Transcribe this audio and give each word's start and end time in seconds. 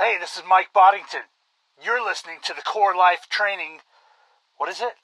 Hey, 0.00 0.16
this 0.18 0.38
is 0.38 0.42
Mike 0.48 0.72
Boddington. 0.72 1.24
You're 1.84 2.02
listening 2.02 2.36
to 2.44 2.54
the 2.54 2.62
Core 2.62 2.96
Life 2.96 3.26
Training. 3.28 3.80
What 4.56 4.70
is 4.70 4.80
it? 4.80 4.94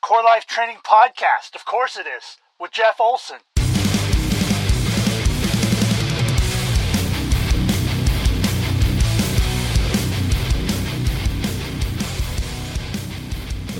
Core 0.00 0.22
Life 0.22 0.46
Training 0.46 0.76
Podcast. 0.84 1.56
Of 1.56 1.64
course 1.64 1.96
it 1.96 2.06
is, 2.06 2.36
with 2.60 2.70
Jeff 2.70 3.00
Olson. 3.00 3.38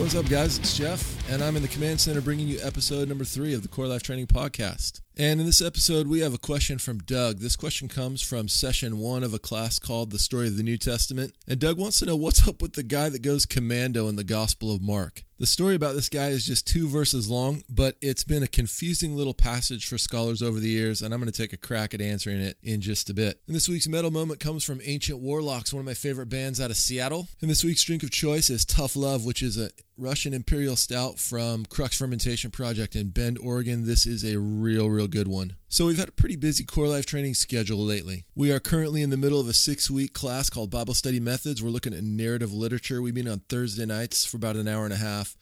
What's 0.01 0.17
up, 0.17 0.29
guys? 0.29 0.59
It's 0.59 0.77
Jeff, 0.77 1.31
and 1.31 1.45
I'm 1.45 1.55
in 1.55 1.63
the 1.63 1.69
command 1.69 2.01
center 2.01 2.21
bringing 2.21 2.49
you 2.49 2.59
episode 2.61 3.07
number 3.07 3.25
three 3.25 3.55
of 3.55 3.63
the 3.63 3.69
Core 3.69 3.87
Life 3.87 4.03
Training 4.03 4.27
Podcast. 4.27 5.01
And 5.21 5.41
in 5.41 5.47
this 5.47 5.61
episode, 5.61 6.07
we 6.07 6.21
have 6.21 6.33
a 6.33 6.39
question 6.39 6.79
from 6.79 7.01
Doug. 7.01 7.39
This 7.39 7.57
question 7.57 7.89
comes 7.89 8.23
from 8.23 8.47
session 8.47 8.99
one 8.99 9.25
of 9.25 9.35
a 9.35 9.41
class 9.41 9.81
called 9.81 10.13
The 10.13 10.19
Story 10.19 10.47
of 10.47 10.57
the 10.57 10.63
New 10.63 10.79
Testament. 10.79 11.35
And 11.49 11.59
Doug 11.59 11.77
wants 11.77 11.99
to 11.99 12.07
know 12.07 12.15
what's 12.15 12.47
up 12.47 12.63
with 12.63 12.75
the 12.75 12.85
guy 12.85 13.09
that 13.09 13.23
goes 13.23 13.45
commando 13.45 14.07
in 14.07 14.15
the 14.15 14.23
Gospel 14.23 14.73
of 14.73 14.81
Mark. 14.81 15.25
The 15.39 15.47
story 15.47 15.77
about 15.77 15.95
this 15.95 16.09
guy 16.09 16.29
is 16.29 16.45
just 16.45 16.67
two 16.67 16.89
verses 16.89 17.31
long, 17.31 17.63
but 17.69 17.97
it's 18.01 18.25
been 18.25 18.43
a 18.43 18.49
confusing 18.49 19.15
little 19.15 19.35
passage 19.35 19.87
for 19.87 19.97
scholars 19.97 20.43
over 20.43 20.59
the 20.59 20.69
years, 20.69 21.01
and 21.01 21.15
I'm 21.15 21.21
going 21.21 21.31
to 21.31 21.43
take 21.43 21.53
a 21.53 21.57
crack 21.57 21.95
at 21.95 22.01
answering 22.01 22.41
it 22.41 22.57
in 22.61 22.81
just 22.81 23.09
a 23.09 23.15
bit. 23.15 23.41
And 23.47 23.55
this 23.55 23.69
week's 23.69 23.87
metal 23.87 24.11
moment 24.11 24.41
comes 24.41 24.65
from 24.65 24.81
Ancient 24.85 25.21
Warlocks, 25.21 25.73
one 25.73 25.79
of 25.79 25.87
my 25.87 25.95
favorite 25.95 26.29
bands 26.29 26.61
out 26.61 26.73
of 26.73 26.77
Seattle. 26.77 27.29
And 27.41 27.49
this 27.49 27.63
week's 27.63 27.85
drink 27.85 28.03
of 28.03 28.11
choice 28.11 28.51
is 28.51 28.65
Tough 28.65 28.97
Love, 28.97 29.25
which 29.25 29.41
is 29.41 29.57
a 29.57 29.71
Russian 29.97 30.35
Imperial 30.35 30.75
Stout 30.75 31.21
from 31.21 31.65
Crux 31.67 31.97
Fermentation 31.97 32.51
Project 32.51 32.97
in 32.97 33.11
Bend, 33.11 33.39
Oregon. 33.39 33.87
This 33.87 34.07
is 34.07 34.25
a 34.25 34.41
real, 34.41 34.91
real 34.91 35.08
good 35.09 35.29
one. 35.29 35.57
So, 35.69 35.87
we've 35.87 35.99
had 35.99 36.09
a 36.09 36.13
pretty 36.13 36.37
busy 36.37 36.65
core 36.65 36.89
life 36.89 37.07
training 37.07 37.35
schedule 37.35 37.79
lately. 37.79 38.25
We 38.35 38.53
are 38.53 38.61
currently 38.61 39.03
in 39.03 39.11
the 39.11 39.17
middle 39.17 39.41
of 39.41 39.49
a 39.49 39.53
six 39.53 39.91
week 39.91 40.13
class 40.13 40.51
called 40.51 40.71
Bible 40.71 40.95
Study 40.95 41.21
Methods. 41.21 41.63
We're 41.63 41.71
looking 41.71 41.95
at 41.95 42.03
narrative 42.03 42.53
literature. 42.53 43.03
We 43.03 43.13
meet 43.13 43.29
on 43.29 43.41
Thursday 43.49 43.87
nights 43.87 44.25
for 44.25 44.37
about 44.37 44.57
an 44.57 44.69
hour 44.69 44.85
and 44.85 44.93
a 44.93 44.99
half, 44.99 45.37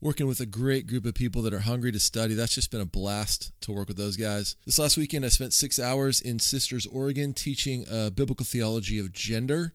working 0.00 0.26
with 0.26 0.40
a 0.40 0.46
great 0.46 0.86
group 0.86 1.04
of 1.04 1.14
people 1.14 1.42
that 1.42 1.54
are 1.54 1.60
hungry 1.60 1.92
to 1.92 2.00
study. 2.00 2.34
That's 2.34 2.54
just 2.54 2.70
been 2.70 2.80
a 2.80 2.86
blast 2.86 3.52
to 3.62 3.72
work 3.72 3.88
with 3.88 3.96
those 3.96 4.16
guys. 4.16 4.56
This 4.64 4.78
last 4.78 4.96
weekend, 4.96 5.24
I 5.24 5.28
spent 5.28 5.52
six 5.52 5.78
hours 5.78 6.20
in 6.20 6.38
Sisters, 6.38 6.86
Oregon, 6.86 7.34
teaching 7.34 7.84
a 7.90 8.10
biblical 8.10 8.46
theology 8.46 8.98
of 8.98 9.12
gender. 9.12 9.74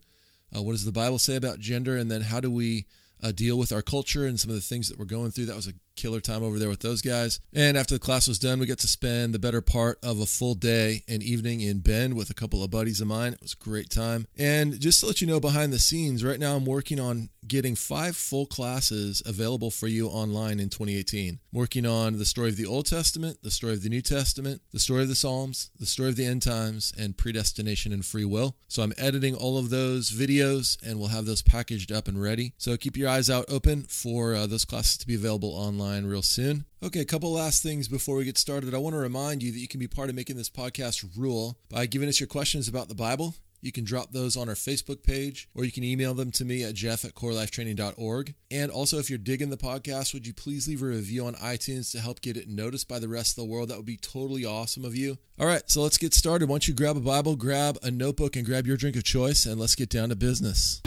Uh, 0.55 0.61
what 0.61 0.73
does 0.73 0.85
the 0.85 0.91
Bible 0.91 1.19
say 1.19 1.35
about 1.35 1.59
gender? 1.59 1.97
And 1.97 2.09
then 2.11 2.21
how 2.21 2.39
do 2.39 2.51
we 2.51 2.85
uh, 3.21 3.31
deal 3.31 3.57
with 3.57 3.71
our 3.71 3.81
culture 3.81 4.25
and 4.25 4.39
some 4.39 4.49
of 4.49 4.55
the 4.55 4.61
things 4.61 4.89
that 4.89 4.99
we're 4.99 5.05
going 5.05 5.31
through? 5.31 5.45
That 5.45 5.55
was 5.55 5.67
a 5.67 5.73
killer 5.95 6.19
time 6.19 6.43
over 6.43 6.59
there 6.59 6.69
with 6.69 6.81
those 6.81 7.01
guys. 7.01 7.39
And 7.53 7.77
after 7.77 7.95
the 7.95 7.99
class 7.99 8.27
was 8.27 8.39
done, 8.39 8.59
we 8.59 8.65
got 8.65 8.79
to 8.79 8.87
spend 8.87 9.33
the 9.33 9.39
better 9.39 9.61
part 9.61 9.99
of 10.03 10.19
a 10.19 10.25
full 10.25 10.55
day 10.55 11.03
and 11.07 11.23
evening 11.23 11.61
in 11.61 11.79
Bend 11.79 12.15
with 12.15 12.29
a 12.29 12.33
couple 12.33 12.63
of 12.63 12.71
buddies 12.71 13.01
of 13.01 13.07
mine. 13.07 13.33
It 13.33 13.41
was 13.41 13.53
a 13.53 13.63
great 13.63 13.89
time. 13.89 14.27
And 14.37 14.79
just 14.79 14.99
to 15.01 15.07
let 15.07 15.21
you 15.21 15.27
know 15.27 15.39
behind 15.39 15.71
the 15.71 15.79
scenes, 15.79 16.23
right 16.23 16.39
now 16.39 16.55
I'm 16.55 16.65
working 16.65 16.99
on 16.99 17.29
getting 17.47 17.75
five 17.75 18.15
full 18.15 18.45
classes 18.45 19.21
available 19.25 19.69
for 19.69 19.87
you 19.87 20.07
online 20.07 20.59
in 20.59 20.69
2018. 20.69 21.29
I'm 21.29 21.39
working 21.51 21.85
on 21.85 22.17
the 22.17 22.25
story 22.25 22.49
of 22.49 22.55
the 22.55 22.65
Old 22.65 22.85
Testament, 22.85 23.39
the 23.43 23.51
story 23.51 23.73
of 23.73 23.83
the 23.83 23.89
New 23.89 24.01
Testament, 24.01 24.61
the 24.71 24.79
story 24.79 25.03
of 25.03 25.09
the 25.09 25.15
Psalms, 25.15 25.69
the 25.79 25.85
story 25.85 26.09
of 26.09 26.15
the 26.15 26.25
end 26.25 26.41
times, 26.41 26.93
and 26.97 27.17
predestination 27.17 27.91
and 27.91 28.05
free 28.05 28.25
will. 28.25 28.55
So 28.67 28.81
I'm 28.81 28.93
editing 28.97 29.35
all 29.35 29.57
of 29.57 29.69
those 29.69 30.09
videos 30.09 30.81
and 30.81 30.99
we'll 30.99 31.09
have 31.09 31.25
those 31.25 31.41
packaged 31.41 31.91
up 31.91 32.07
and 32.07 32.21
ready. 32.21 32.53
So 32.57 32.77
keep 32.77 32.97
your 32.97 33.09
eyes 33.09 33.29
out 33.29 33.45
open 33.49 33.83
for 33.83 34.35
uh, 34.35 34.47
those 34.47 34.65
classes 34.65 34.97
to 34.97 35.07
be 35.07 35.15
available 35.15 35.49
online 35.49 35.82
real 36.05 36.21
soon. 36.21 36.65
Okay, 36.81 37.01
a 37.01 37.05
couple 37.05 37.31
last 37.31 37.63
things 37.63 37.87
before 37.87 38.17
we 38.17 38.25
get 38.25 38.37
started. 38.37 38.73
I 38.73 38.77
want 38.77 38.93
to 38.93 38.99
remind 38.99 39.43
you 39.43 39.51
that 39.51 39.59
you 39.59 39.67
can 39.67 39.79
be 39.79 39.87
part 39.87 40.09
of 40.09 40.15
making 40.15 40.37
this 40.37 40.49
podcast 40.49 41.05
rule 41.17 41.57
by 41.69 41.85
giving 41.85 42.09
us 42.09 42.19
your 42.19 42.27
questions 42.27 42.67
about 42.67 42.89
the 42.89 42.95
Bible. 42.95 43.35
You 43.61 43.71
can 43.71 43.85
drop 43.85 44.11
those 44.11 44.35
on 44.35 44.49
our 44.49 44.55
Facebook 44.55 45.03
page 45.03 45.47
or 45.55 45.63
you 45.63 45.71
can 45.71 45.85
email 45.85 46.13
them 46.13 46.31
to 46.31 46.43
me 46.43 46.63
at 46.63 46.73
jeff 46.73 47.05
at 47.05 47.15
corelifetraining.org. 47.15 48.35
And 48.51 48.69
also, 48.69 48.99
if 48.99 49.09
you're 49.09 49.17
digging 49.17 49.49
the 49.49 49.57
podcast, 49.57 50.13
would 50.13 50.27
you 50.27 50.33
please 50.33 50.67
leave 50.67 50.81
a 50.81 50.85
review 50.85 51.25
on 51.25 51.35
iTunes 51.35 51.91
to 51.93 52.01
help 52.01 52.19
get 52.19 52.35
it 52.35 52.49
noticed 52.49 52.89
by 52.89 52.99
the 52.99 53.07
rest 53.07 53.37
of 53.37 53.43
the 53.43 53.49
world? 53.49 53.69
That 53.69 53.77
would 53.77 53.85
be 53.85 53.97
totally 53.97 54.43
awesome 54.43 54.83
of 54.83 54.95
you. 54.95 55.17
All 55.39 55.47
right, 55.47 55.63
so 55.69 55.81
let's 55.81 55.97
get 55.97 56.13
started. 56.13 56.49
Once 56.49 56.67
you 56.67 56.73
grab 56.73 56.97
a 56.97 57.01
Bible, 57.01 57.37
grab 57.37 57.77
a 57.81 57.89
notebook, 57.89 58.35
and 58.35 58.45
grab 58.45 58.67
your 58.67 58.77
drink 58.77 58.97
of 58.97 59.05
choice, 59.05 59.45
and 59.45 59.59
let's 59.59 59.75
get 59.75 59.89
down 59.89 60.09
to 60.09 60.15
business. 60.15 60.81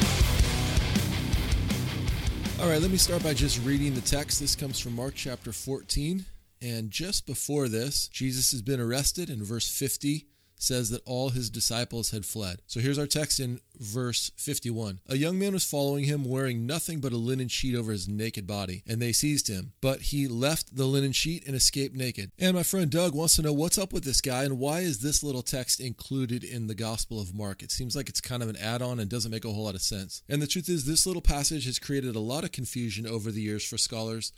All 2.58 2.70
right, 2.70 2.80
let 2.80 2.90
me 2.90 2.96
start 2.96 3.22
by 3.22 3.34
just 3.34 3.62
reading 3.66 3.94
the 3.94 4.00
text. 4.00 4.40
This 4.40 4.56
comes 4.56 4.80
from 4.80 4.96
Mark 4.96 5.12
chapter 5.14 5.52
14. 5.52 6.24
And 6.62 6.90
just 6.90 7.26
before 7.26 7.68
this, 7.68 8.08
Jesus 8.08 8.50
has 8.52 8.62
been 8.62 8.80
arrested, 8.80 9.28
in 9.28 9.44
verse 9.44 9.68
50 9.68 10.26
says 10.58 10.90
that 10.90 11.02
all 11.04 11.30
his 11.30 11.50
disciples 11.50 12.10
had 12.10 12.24
fled. 12.24 12.60
So 12.66 12.80
here's 12.80 12.98
our 12.98 13.06
text 13.06 13.40
in 13.40 13.60
verse 13.78 14.30
51. 14.36 15.00
A 15.08 15.16
young 15.16 15.38
man 15.38 15.52
was 15.52 15.64
following 15.64 16.04
him 16.04 16.24
wearing 16.24 16.66
nothing 16.66 17.00
but 17.00 17.12
a 17.12 17.16
linen 17.16 17.48
sheet 17.48 17.74
over 17.74 17.92
his 17.92 18.08
naked 18.08 18.46
body, 18.46 18.82
and 18.86 19.00
they 19.00 19.12
seized 19.12 19.48
him. 19.48 19.72
But 19.80 20.02
he 20.02 20.26
left 20.26 20.76
the 20.76 20.86
linen 20.86 21.12
sheet 21.12 21.46
and 21.46 21.54
escaped 21.54 21.94
naked. 21.94 22.32
And 22.38 22.56
my 22.56 22.62
friend 22.62 22.90
Doug 22.90 23.14
wants 23.14 23.36
to 23.36 23.42
know 23.42 23.52
what's 23.52 23.78
up 23.78 23.92
with 23.92 24.04
this 24.04 24.20
guy 24.20 24.44
and 24.44 24.58
why 24.58 24.80
is 24.80 25.00
this 25.00 25.22
little 25.22 25.42
text 25.42 25.80
included 25.80 26.42
in 26.42 26.66
the 26.66 26.74
Gospel 26.74 27.20
of 27.20 27.34
Mark? 27.34 27.62
It 27.62 27.70
seems 27.70 27.94
like 27.94 28.08
it's 28.08 28.20
kind 28.20 28.42
of 28.42 28.48
an 28.48 28.56
add 28.56 28.82
on 28.82 28.98
and 28.98 29.10
doesn't 29.10 29.30
make 29.30 29.44
a 29.44 29.52
whole 29.52 29.64
lot 29.64 29.74
of 29.74 29.82
sense. 29.82 30.22
And 30.28 30.40
the 30.40 30.46
truth 30.46 30.68
is, 30.68 30.84
this 30.84 31.06
little 31.06 31.22
passage 31.22 31.66
has 31.66 31.78
created 31.78 32.16
a 32.16 32.20
lot 32.20 32.44
of 32.44 32.52
confusion 32.52 33.06
over 33.06 33.30
the 33.30 33.42
years 33.42 33.64
for 33.64 33.78
scholars 33.78 34.32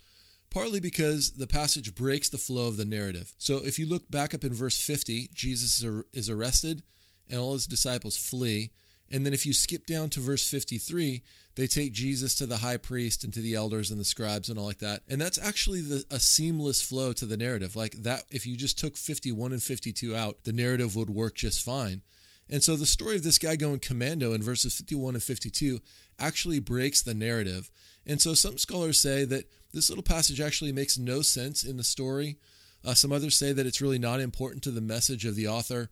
partly 0.49 0.79
because 0.79 1.31
the 1.31 1.47
passage 1.47 1.95
breaks 1.95 2.29
the 2.29 2.37
flow 2.37 2.67
of 2.67 2.77
the 2.77 2.85
narrative. 2.85 3.33
So 3.37 3.57
if 3.57 3.77
you 3.77 3.85
look 3.85 4.09
back 4.09 4.33
up 4.33 4.43
in 4.43 4.53
verse 4.53 4.79
50, 4.79 5.29
Jesus 5.33 5.83
is 6.13 6.29
arrested 6.29 6.83
and 7.29 7.39
all 7.39 7.53
his 7.53 7.67
disciples 7.67 8.17
flee. 8.17 8.71
And 9.11 9.25
then 9.25 9.33
if 9.33 9.45
you 9.45 9.53
skip 9.53 9.85
down 9.85 10.09
to 10.11 10.19
verse 10.19 10.47
53, 10.47 11.23
they 11.55 11.67
take 11.67 11.93
Jesus 11.93 12.35
to 12.35 12.45
the 12.45 12.57
high 12.57 12.77
priest 12.77 13.23
and 13.23 13.33
to 13.33 13.41
the 13.41 13.55
elders 13.55 13.91
and 13.91 13.99
the 13.99 14.05
scribes 14.05 14.49
and 14.49 14.57
all 14.57 14.65
like 14.65 14.79
that. 14.79 15.01
And 15.07 15.19
that's 15.19 15.37
actually 15.37 15.81
the, 15.81 16.05
a 16.11 16.19
seamless 16.19 16.81
flow 16.81 17.11
to 17.13 17.25
the 17.25 17.37
narrative. 17.37 17.75
Like 17.75 17.93
that, 18.03 18.23
if 18.31 18.45
you 18.45 18.55
just 18.55 18.77
took 18.77 18.95
51 18.95 19.51
and 19.51 19.61
52 19.61 20.15
out, 20.15 20.43
the 20.43 20.53
narrative 20.53 20.95
would 20.95 21.09
work 21.09 21.35
just 21.35 21.63
fine. 21.63 22.01
And 22.49 22.63
so 22.63 22.75
the 22.75 22.85
story 22.85 23.15
of 23.15 23.23
this 23.23 23.37
guy 23.37 23.55
going 23.55 23.79
commando 23.79 24.33
in 24.33 24.41
verses 24.41 24.75
51 24.75 25.15
and 25.15 25.23
52 25.23 25.79
actually 26.19 26.59
breaks 26.59 27.01
the 27.01 27.13
narrative. 27.13 27.69
And 28.09 28.19
so 28.19 28.33
some 28.33 28.57
scholars 28.57 28.99
say 28.99 29.23
that 29.25 29.45
this 29.71 29.89
little 29.89 30.03
passage 30.03 30.41
actually 30.41 30.71
makes 30.71 30.97
no 30.97 31.21
sense 31.21 31.63
in 31.63 31.77
the 31.77 31.83
story. 31.83 32.37
Uh, 32.83 32.95
some 32.95 33.11
others 33.11 33.37
say 33.37 33.53
that 33.53 33.67
it's 33.67 33.81
really 33.81 33.99
not 33.99 34.19
important 34.19 34.63
to 34.63 34.71
the 34.71 34.81
message 34.81 35.25
of 35.25 35.35
the 35.35 35.47
author. 35.47 35.91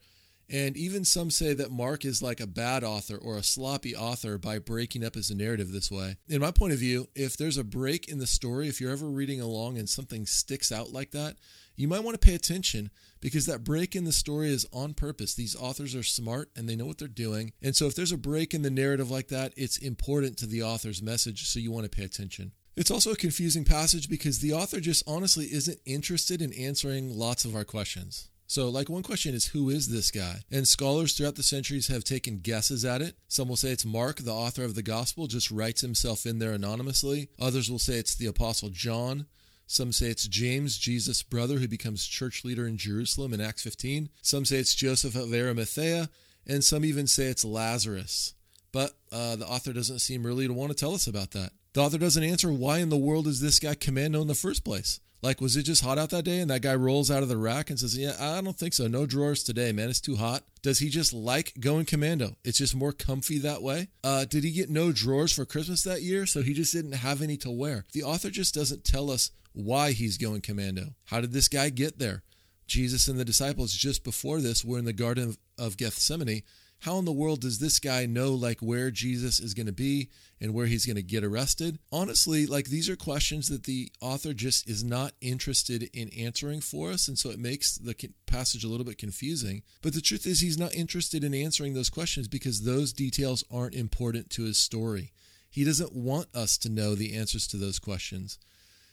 And 0.50 0.76
even 0.76 1.06
some 1.06 1.30
say 1.30 1.54
that 1.54 1.70
Mark 1.70 2.06
is 2.06 2.24
like 2.24 2.40
a 2.40 2.48
bad 2.48 2.84
author 2.84 3.18
or 3.18 3.38
a 3.38 3.44
sloppy 3.44 3.96
author 3.96 4.40
by 4.40 4.58
breaking 4.58 5.06
up 5.06 5.14
his 5.14 5.30
narrative 5.30 5.72
this 5.72 5.92
way. 5.92 6.16
In 6.28 6.42
my 6.42 6.50
point 6.50 6.74
of 6.74 6.80
view, 6.80 7.08
if 7.14 7.38
there's 7.38 7.58
a 7.58 7.64
break 7.64 8.08
in 8.08 8.18
the 8.18 8.26
story, 8.26 8.68
if 8.68 8.82
you're 8.82 8.92
ever 8.92 9.06
reading 9.06 9.40
along 9.40 9.78
and 9.78 9.88
something 9.88 10.26
sticks 10.26 10.72
out 10.72 10.92
like 10.92 11.12
that, 11.12 11.36
you 11.76 11.88
might 11.88 12.04
want 12.04 12.20
to 12.20 12.26
pay 12.26 12.34
attention 12.34 12.90
because 13.20 13.46
that 13.46 13.64
break 13.64 13.96
in 13.96 14.04
the 14.06 14.12
story 14.12 14.50
is 14.50 14.68
on 14.72 14.94
purpose. 14.94 15.34
These 15.34 15.56
authors 15.56 15.96
are 15.96 16.04
smart 16.04 16.50
and 16.56 16.68
they 16.68 16.76
know 16.76 16.86
what 16.86 16.98
they're 16.98 17.08
doing. 17.08 17.54
And 17.62 17.76
so 17.76 17.86
if 17.86 17.96
there's 17.96 18.12
a 18.12 18.18
break 18.18 18.54
in 18.54 18.62
the 18.62 18.70
narrative 18.70 19.12
like 19.12 19.28
that, 19.30 19.54
it's 19.56 19.78
important 19.78 20.38
to 20.38 20.46
the 20.46 20.64
author's 20.64 21.02
message, 21.02 21.48
so 21.48 21.60
you 21.60 21.72
want 21.72 21.90
to 21.90 21.96
pay 21.96 22.04
attention. 22.04 22.52
It's 22.76 22.92
also 22.92 23.12
a 23.12 23.16
confusing 23.16 23.66
passage 23.66 24.08
because 24.08 24.40
the 24.40 24.54
author 24.54 24.80
just 24.80 25.04
honestly 25.08 25.46
isn't 25.46 25.80
interested 25.86 26.42
in 26.42 26.54
answering 26.54 27.18
lots 27.18 27.44
of 27.44 27.56
our 27.56 27.66
questions. 27.66 28.30
So, 28.50 28.70
like, 28.70 28.88
one 28.88 29.04
question 29.04 29.36
is, 29.36 29.48
who 29.48 29.70
is 29.70 29.90
this 29.90 30.10
guy? 30.10 30.38
And 30.50 30.66
scholars 30.66 31.14
throughout 31.14 31.36
the 31.36 31.44
centuries 31.44 31.90
have 31.90 32.06
taken 32.06 32.40
guesses 32.40 32.86
at 32.86 33.02
it. 33.02 33.18
Some 33.28 33.50
will 33.50 33.58
say 33.58 33.72
it's 33.72 33.84
Mark, 33.84 34.20
the 34.20 34.32
author 34.32 34.64
of 34.64 34.74
the 34.74 34.84
gospel, 34.84 35.28
just 35.28 35.52
writes 35.52 35.82
himself 35.82 36.26
in 36.26 36.40
there 36.40 36.54
anonymously. 36.54 37.30
Others 37.40 37.70
will 37.70 37.80
say 37.80 37.96
it's 37.96 38.16
the 38.16 38.28
apostle 38.28 38.70
John. 38.70 39.26
Some 39.68 39.92
say 39.92 40.08
it's 40.08 40.28
James, 40.28 40.78
Jesus' 40.78 41.24
brother, 41.24 41.58
who 41.58 41.68
becomes 41.68 42.08
church 42.08 42.46
leader 42.46 42.66
in 42.66 42.78
Jerusalem 42.78 43.34
in 43.34 43.42
Acts 43.42 43.64
15. 43.64 44.10
Some 44.22 44.46
say 44.46 44.58
it's 44.58 44.74
Joseph 44.74 45.16
of 45.16 45.34
Arimathea. 45.34 46.10
And 46.48 46.64
some 46.64 46.86
even 46.86 47.08
say 47.08 47.26
it's 47.26 47.44
Lazarus. 47.44 48.34
But 48.72 48.94
uh, 49.12 49.36
the 49.36 49.46
author 49.46 49.74
doesn't 49.74 50.00
seem 50.00 50.26
really 50.26 50.48
to 50.48 50.54
want 50.54 50.72
to 50.72 50.78
tell 50.78 50.94
us 50.94 51.06
about 51.06 51.32
that. 51.32 51.52
The 51.74 51.82
author 51.82 51.98
doesn't 51.98 52.24
answer 52.24 52.52
why 52.52 52.80
in 52.80 52.90
the 52.90 52.98
world 52.98 53.28
is 53.28 53.42
this 53.42 53.60
guy 53.60 53.76
commando 53.76 54.22
in 54.22 54.28
the 54.28 54.36
first 54.36 54.64
place? 54.64 55.02
Like, 55.22 55.42
was 55.42 55.58
it 55.58 55.64
just 55.64 55.84
hot 55.84 55.98
out 55.98 56.12
that 56.12 56.26
day 56.26 56.40
and 56.40 56.50
that 56.52 56.62
guy 56.62 56.76
rolls 56.76 57.10
out 57.10 57.24
of 57.24 57.30
the 57.30 57.38
rack 57.38 57.70
and 57.70 57.80
says, 57.80 57.98
Yeah, 57.98 58.16
I 58.20 58.42
don't 58.42 58.58
think 58.58 58.74
so. 58.74 58.88
No 58.88 59.06
drawers 59.06 59.44
today, 59.44 59.72
man. 59.72 59.90
It's 59.90 60.00
too 60.00 60.16
hot. 60.16 60.44
Does 60.62 60.80
he 60.80 60.90
just 60.90 61.14
like 61.14 61.54
going 61.60 61.86
commando? 61.86 62.36
It's 62.44 62.60
just 62.60 62.76
more 62.76 62.92
comfy 62.92 63.40
that 63.40 63.64
way? 63.64 63.90
Uh, 64.04 64.26
did 64.26 64.44
he 64.44 64.52
get 64.52 64.70
no 64.70 64.92
drawers 64.92 65.34
for 65.34 65.46
Christmas 65.46 65.84
that 65.84 66.04
year? 66.04 66.26
So 66.26 66.42
he 66.42 66.54
just 66.54 66.74
didn't 66.74 66.94
have 66.94 67.22
any 67.22 67.38
to 67.38 67.52
wear. 67.52 67.86
The 67.94 68.04
author 68.04 68.30
just 68.30 68.54
doesn't 68.54 68.84
tell 68.84 69.10
us 69.10 69.32
why 69.54 69.92
he's 69.92 70.18
going 70.18 70.42
commando. 70.42 70.94
How 71.06 71.22
did 71.22 71.34
this 71.34 71.48
guy 71.48 71.70
get 71.70 71.98
there? 71.98 72.24
Jesus 72.68 73.08
and 73.08 73.18
the 73.18 73.26
disciples 73.26 73.74
just 73.74 74.04
before 74.04 74.40
this 74.42 74.64
were 74.64 74.78
in 74.78 74.86
the 74.86 74.94
Garden 74.94 75.36
of 75.58 75.78
Gethsemane 75.78 76.44
how 76.80 77.00
in 77.00 77.06
the 77.06 77.12
world 77.12 77.42
does 77.42 77.58
this 77.58 77.80
guy 77.80 78.06
know 78.06 78.34
like 78.34 78.60
where 78.60 78.92
Jesus 78.92 79.40
is 79.40 79.54
going 79.54 79.66
to 79.66 79.74
be 79.74 80.10
and 80.40 80.54
where 80.54 80.68
he's 80.68 80.86
going 80.86 80.96
to 80.96 81.02
get 81.02 81.24
arrested? 81.24 81.80
Honestly, 81.92 82.46
like 82.46 82.66
these 82.66 82.88
are 82.88 82.96
questions 82.96 83.50
that 83.50 83.64
the 83.64 83.92
author 84.00 84.34
just 84.34 84.70
is 84.70 84.84
not 84.84 85.14
interested 85.20 85.90
in 85.94 86.10
answering 86.10 86.62
for 86.62 86.92
us. 86.92 87.08
And 87.08 87.18
so 87.18 87.32
it 87.32 87.40
makes 87.40 87.78
the 87.78 87.96
passage 88.28 88.64
a 88.64 88.68
little 88.68 88.86
bit 88.86 89.00
confusing. 89.00 89.64
But 89.82 89.94
the 89.94 90.02
truth 90.02 90.28
is, 90.28 90.42
he's 90.42 90.58
not 90.58 90.76
interested 90.76 91.24
in 91.24 91.34
answering 91.34 91.74
those 91.74 91.90
questions 91.90 92.28
because 92.28 92.62
those 92.62 92.94
details 92.94 93.44
aren't 93.52 93.76
important 93.76 94.30
to 94.32 94.44
his 94.44 94.60
story. 94.60 95.14
He 95.50 95.64
doesn't 95.64 95.94
want 95.94 96.28
us 96.36 96.58
to 96.60 96.70
know 96.70 96.94
the 96.94 97.16
answers 97.16 97.48
to 97.48 97.58
those 97.58 97.80
questions. 97.80 98.38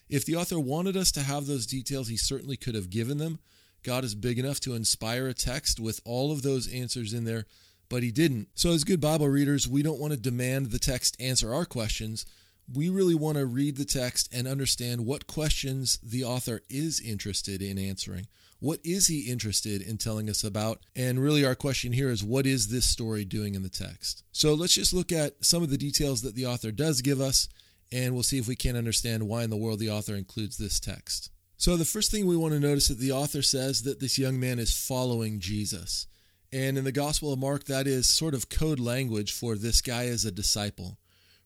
If 0.08 0.24
the 0.24 0.36
author 0.36 0.58
wanted 0.58 0.96
us 0.96 1.12
to 1.12 1.22
have 1.22 1.46
those 1.46 1.66
details, 1.66 2.08
he 2.08 2.16
certainly 2.16 2.56
could 2.56 2.74
have 2.74 2.88
given 2.88 3.18
them. 3.18 3.40
God 3.82 4.04
is 4.04 4.14
big 4.14 4.38
enough 4.38 4.60
to 4.60 4.74
inspire 4.74 5.28
a 5.28 5.34
text 5.34 5.78
with 5.78 6.00
all 6.06 6.32
of 6.32 6.40
those 6.40 6.72
answers 6.72 7.12
in 7.12 7.24
there 7.24 7.44
but 7.94 8.02
he 8.02 8.10
didn't. 8.10 8.48
So, 8.54 8.72
as 8.72 8.82
good 8.82 9.00
Bible 9.00 9.28
readers, 9.28 9.68
we 9.68 9.80
don't 9.80 10.00
want 10.00 10.12
to 10.12 10.18
demand 10.18 10.72
the 10.72 10.80
text 10.80 11.16
answer 11.20 11.54
our 11.54 11.64
questions. 11.64 12.26
We 12.74 12.88
really 12.88 13.14
want 13.14 13.38
to 13.38 13.46
read 13.46 13.76
the 13.76 13.84
text 13.84 14.28
and 14.34 14.48
understand 14.48 15.06
what 15.06 15.28
questions 15.28 16.00
the 16.02 16.24
author 16.24 16.62
is 16.68 16.98
interested 16.98 17.62
in 17.62 17.78
answering. 17.78 18.26
What 18.58 18.80
is 18.82 19.06
he 19.06 19.30
interested 19.30 19.80
in 19.80 19.96
telling 19.96 20.28
us 20.28 20.42
about? 20.42 20.80
And 20.96 21.22
really, 21.22 21.46
our 21.46 21.54
question 21.54 21.92
here 21.92 22.10
is 22.10 22.24
what 22.24 22.46
is 22.46 22.66
this 22.66 22.84
story 22.84 23.24
doing 23.24 23.54
in 23.54 23.62
the 23.62 23.68
text? 23.68 24.24
So, 24.32 24.54
let's 24.54 24.74
just 24.74 24.92
look 24.92 25.12
at 25.12 25.44
some 25.44 25.62
of 25.62 25.70
the 25.70 25.78
details 25.78 26.22
that 26.22 26.34
the 26.34 26.46
author 26.46 26.72
does 26.72 27.00
give 27.00 27.20
us, 27.20 27.48
and 27.92 28.12
we'll 28.12 28.24
see 28.24 28.38
if 28.38 28.48
we 28.48 28.56
can 28.56 28.74
understand 28.74 29.28
why 29.28 29.44
in 29.44 29.50
the 29.50 29.56
world 29.56 29.78
the 29.78 29.90
author 29.90 30.16
includes 30.16 30.58
this 30.58 30.80
text. 30.80 31.30
So, 31.58 31.76
the 31.76 31.84
first 31.84 32.10
thing 32.10 32.26
we 32.26 32.36
want 32.36 32.54
to 32.54 32.58
notice 32.58 32.90
is 32.90 32.96
that 32.96 33.04
the 33.04 33.12
author 33.12 33.40
says 33.40 33.84
that 33.84 34.00
this 34.00 34.18
young 34.18 34.40
man 34.40 34.58
is 34.58 34.76
following 34.76 35.38
Jesus. 35.38 36.08
And 36.54 36.78
in 36.78 36.84
the 36.84 36.92
Gospel 36.92 37.32
of 37.32 37.40
Mark, 37.40 37.64
that 37.64 37.88
is 37.88 38.06
sort 38.06 38.32
of 38.32 38.48
code 38.48 38.78
language 38.78 39.32
for 39.32 39.56
this 39.56 39.80
guy 39.80 40.04
is 40.04 40.24
a 40.24 40.30
disciple. 40.30 40.98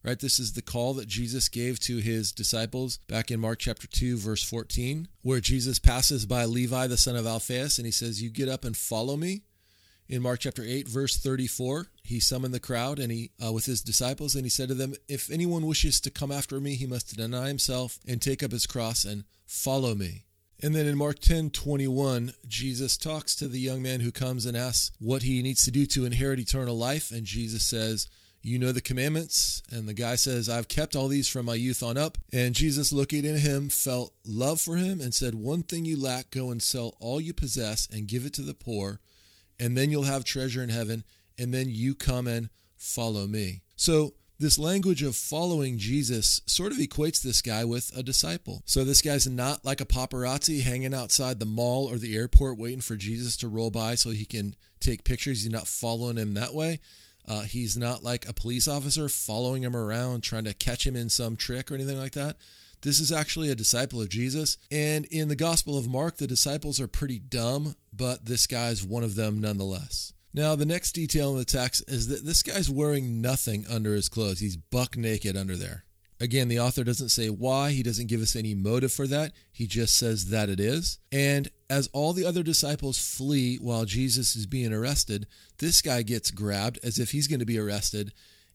Right? 0.04 0.20
This 0.20 0.38
is 0.38 0.52
the 0.52 0.60
call 0.60 0.92
that 0.94 1.08
Jesus 1.08 1.48
gave 1.48 1.80
to 1.80 1.96
his 1.96 2.30
disciples 2.30 2.98
back 3.08 3.30
in 3.30 3.40
Mark 3.40 3.58
chapter 3.58 3.86
2, 3.86 4.18
verse 4.18 4.42
14, 4.42 5.08
where 5.22 5.40
Jesus 5.40 5.78
passes 5.78 6.26
by 6.26 6.44
Levi, 6.44 6.88
the 6.88 6.98
son 6.98 7.16
of 7.16 7.26
Alphaeus, 7.26 7.78
and 7.78 7.86
he 7.86 7.90
says, 7.90 8.20
You 8.20 8.28
get 8.28 8.50
up 8.50 8.66
and 8.66 8.76
follow 8.76 9.16
me. 9.16 9.44
In 10.10 10.20
Mark 10.20 10.40
chapter 10.40 10.62
8, 10.62 10.86
verse 10.86 11.16
34, 11.16 11.86
he 12.02 12.20
summoned 12.20 12.52
the 12.52 12.60
crowd 12.60 12.98
and 12.98 13.10
he 13.10 13.30
uh, 13.42 13.50
with 13.50 13.64
his 13.64 13.80
disciples, 13.80 14.34
and 14.34 14.44
he 14.44 14.50
said 14.50 14.68
to 14.68 14.74
them, 14.74 14.94
If 15.08 15.30
anyone 15.30 15.66
wishes 15.66 16.02
to 16.02 16.10
come 16.10 16.30
after 16.30 16.60
me, 16.60 16.74
he 16.74 16.86
must 16.86 17.16
deny 17.16 17.48
himself 17.48 17.98
and 18.06 18.20
take 18.20 18.42
up 18.42 18.52
his 18.52 18.66
cross 18.66 19.06
and 19.06 19.24
follow 19.46 19.94
me. 19.94 20.26
And 20.60 20.74
then 20.74 20.86
in 20.86 20.98
Mark 20.98 21.20
10 21.20 21.50
21, 21.50 22.32
Jesus 22.46 22.96
talks 22.96 23.36
to 23.36 23.46
the 23.46 23.60
young 23.60 23.80
man 23.80 24.00
who 24.00 24.10
comes 24.10 24.44
and 24.44 24.56
asks 24.56 24.90
what 24.98 25.22
he 25.22 25.40
needs 25.42 25.64
to 25.64 25.70
do 25.70 25.86
to 25.86 26.04
inherit 26.04 26.40
eternal 26.40 26.76
life. 26.76 27.12
And 27.12 27.24
Jesus 27.24 27.64
says, 27.64 28.08
You 28.42 28.58
know 28.58 28.72
the 28.72 28.80
commandments. 28.80 29.62
And 29.70 29.88
the 29.88 29.94
guy 29.94 30.16
says, 30.16 30.48
I've 30.48 30.66
kept 30.66 30.96
all 30.96 31.06
these 31.06 31.28
from 31.28 31.46
my 31.46 31.54
youth 31.54 31.82
on 31.82 31.96
up. 31.96 32.18
And 32.32 32.56
Jesus, 32.56 32.92
looking 32.92 33.24
at 33.24 33.38
him, 33.38 33.68
felt 33.68 34.14
love 34.26 34.60
for 34.60 34.76
him 34.76 35.00
and 35.00 35.14
said, 35.14 35.36
One 35.36 35.62
thing 35.62 35.84
you 35.84 36.00
lack, 36.00 36.30
go 36.30 36.50
and 36.50 36.60
sell 36.60 36.96
all 36.98 37.20
you 37.20 37.32
possess 37.32 37.88
and 37.92 38.08
give 38.08 38.26
it 38.26 38.34
to 38.34 38.42
the 38.42 38.54
poor, 38.54 39.00
and 39.60 39.76
then 39.76 39.90
you'll 39.90 40.02
have 40.04 40.24
treasure 40.24 40.62
in 40.62 40.70
heaven. 40.70 41.04
And 41.40 41.54
then 41.54 41.66
you 41.68 41.94
come 41.94 42.26
and 42.26 42.50
follow 42.76 43.28
me. 43.28 43.62
So 43.76 44.14
this 44.38 44.58
language 44.58 45.02
of 45.02 45.16
following 45.16 45.78
Jesus 45.78 46.40
sort 46.46 46.70
of 46.70 46.78
equates 46.78 47.20
this 47.20 47.42
guy 47.42 47.64
with 47.64 47.90
a 47.96 48.04
disciple. 48.04 48.62
So 48.66 48.84
this 48.84 49.02
guy's 49.02 49.26
not 49.26 49.64
like 49.64 49.80
a 49.80 49.86
paparazzi 49.86 50.62
hanging 50.62 50.94
outside 50.94 51.40
the 51.40 51.46
mall 51.46 51.86
or 51.86 51.96
the 51.96 52.16
airport 52.16 52.56
waiting 52.56 52.80
for 52.80 52.94
Jesus 52.94 53.36
to 53.38 53.48
roll 53.48 53.70
by 53.70 53.96
so 53.96 54.10
he 54.10 54.24
can 54.24 54.54
take 54.78 55.02
pictures. 55.02 55.42
He's 55.42 55.52
not 55.52 55.66
following 55.66 56.16
him 56.16 56.34
that 56.34 56.54
way. 56.54 56.78
Uh, 57.26 57.42
he's 57.42 57.76
not 57.76 58.04
like 58.04 58.28
a 58.28 58.32
police 58.32 58.68
officer 58.68 59.08
following 59.08 59.62
him 59.62 59.76
around 59.76 60.22
trying 60.22 60.44
to 60.44 60.54
catch 60.54 60.86
him 60.86 60.94
in 60.94 61.10
some 61.10 61.36
trick 61.36 61.70
or 61.70 61.74
anything 61.74 61.98
like 61.98 62.12
that. 62.12 62.36
This 62.82 63.00
is 63.00 63.10
actually 63.10 63.50
a 63.50 63.56
disciple 63.56 64.00
of 64.00 64.08
Jesus. 64.08 64.56
And 64.70 65.04
in 65.06 65.26
the 65.26 65.36
Gospel 65.36 65.76
of 65.76 65.88
Mark, 65.88 66.16
the 66.16 66.28
disciples 66.28 66.80
are 66.80 66.86
pretty 66.86 67.18
dumb, 67.18 67.74
but 67.92 68.26
this 68.26 68.46
guy's 68.46 68.84
one 68.84 69.02
of 69.02 69.16
them 69.16 69.40
nonetheless. 69.40 70.12
Now, 70.38 70.54
the 70.54 70.64
next 70.64 70.92
detail 70.92 71.32
in 71.32 71.38
the 71.38 71.44
text 71.44 71.82
is 71.88 72.06
that 72.06 72.24
this 72.24 72.44
guy's 72.44 72.70
wearing 72.70 73.20
nothing 73.20 73.66
under 73.68 73.92
his 73.92 74.08
clothes. 74.08 74.38
He's 74.38 74.56
buck 74.56 74.96
naked 74.96 75.36
under 75.36 75.56
there. 75.56 75.82
Again, 76.20 76.46
the 76.46 76.60
author 76.60 76.84
doesn't 76.84 77.08
say 77.08 77.28
why, 77.28 77.72
he 77.72 77.82
doesn't 77.82 78.06
give 78.06 78.22
us 78.22 78.36
any 78.36 78.54
motive 78.54 78.92
for 78.92 79.08
that. 79.08 79.32
He 79.50 79.66
just 79.66 79.96
says 79.96 80.30
that 80.30 80.48
it 80.48 80.60
is. 80.60 81.00
And 81.10 81.48
as 81.68 81.88
all 81.92 82.12
the 82.12 82.24
other 82.24 82.44
disciples 82.44 83.00
flee 83.00 83.56
while 83.56 83.84
Jesus 83.84 84.36
is 84.36 84.46
being 84.46 84.72
arrested, 84.72 85.26
this 85.58 85.82
guy 85.82 86.02
gets 86.02 86.30
grabbed 86.30 86.78
as 86.84 87.00
if 87.00 87.10
he's 87.10 87.26
going 87.26 87.40
to 87.40 87.44
be 87.44 87.58
arrested. 87.58 88.12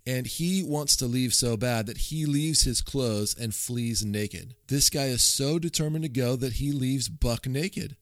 And 0.08 0.26
he 0.26 0.64
wants 0.64 0.96
to 0.96 1.06
leave 1.06 1.34
so 1.34 1.58
bad 1.58 1.88
that 1.88 1.98
he 1.98 2.26
leaves 2.26 2.64
his 2.64 2.80
clothes 2.80 3.36
and 3.38 3.54
flees 3.54 4.06
naked. 4.06 4.56
This 4.70 4.90
guy 4.90 5.08
is 5.08 5.22
so 5.22 5.60
determined 5.60 6.06
to 6.06 6.10
go 6.10 6.38
that 6.38 6.54
he 6.54 6.72
leaves 6.72 7.10
buck 7.10 7.46
naked. 7.46 7.98